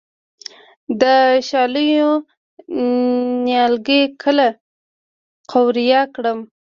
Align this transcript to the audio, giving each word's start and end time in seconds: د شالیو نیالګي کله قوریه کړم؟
د 1.01 1.03
شالیو 1.49 2.09
نیالګي 3.45 4.01
کله 4.23 4.47
قوریه 5.51 6.01
کړم؟ 6.15 6.39